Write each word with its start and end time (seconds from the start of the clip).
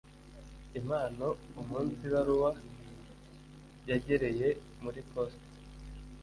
Impamo 0.77 1.27
umunsi 1.61 2.01
ibaruwa 2.07 2.51
yagereye 3.89 4.47
muri 4.83 4.99
posita 5.09 5.49